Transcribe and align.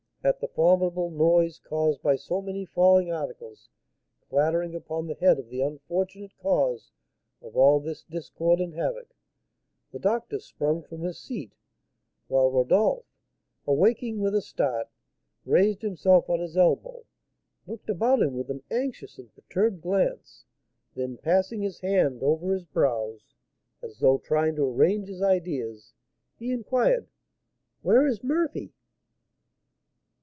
At 0.23 0.39
the 0.39 0.47
formidable 0.49 1.09
noise 1.09 1.57
caused 1.63 2.03
by 2.03 2.15
so 2.15 2.43
many 2.43 2.63
falling 2.63 3.11
articles 3.11 3.69
clattering 4.29 4.75
upon 4.75 5.07
the 5.07 5.15
head 5.15 5.39
of 5.39 5.49
the 5.49 5.61
unfortunate 5.61 6.37
cause 6.37 6.91
of 7.41 7.57
all 7.57 7.79
this 7.79 8.03
discord 8.03 8.59
and 8.61 8.75
havoc, 8.75 9.15
the 9.91 9.97
doctor 9.97 10.37
sprung 10.39 10.83
from 10.83 11.01
his 11.01 11.17
seat, 11.17 11.53
while 12.27 12.51
Rodolph, 12.51 13.07
awaking 13.65 14.19
with 14.19 14.35
a 14.35 14.43
start, 14.43 14.89
raised 15.43 15.81
himself 15.81 16.29
on 16.29 16.39
his 16.39 16.55
elbow, 16.55 17.03
looked 17.65 17.89
about 17.89 18.21
him 18.21 18.35
with 18.35 18.51
an 18.51 18.61
anxious 18.69 19.17
and 19.17 19.33
perturbed 19.33 19.81
glance, 19.81 20.45
then, 20.93 21.17
passing 21.17 21.63
his 21.63 21.79
hand 21.79 22.21
over 22.21 22.53
his 22.53 22.65
brows, 22.65 23.33
as 23.81 23.97
though 23.97 24.19
trying 24.19 24.55
to 24.57 24.69
arrange 24.69 25.07
his 25.07 25.23
ideas, 25.23 25.93
he 26.37 26.51
inquired: 26.51 27.07
"Where 27.81 28.05
is 28.05 28.23
Murphy?" 28.23 28.75